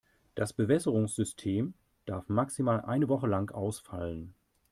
[0.33, 4.33] Das Bewässerungssystem darf maximal eine Woche lang ausfallen.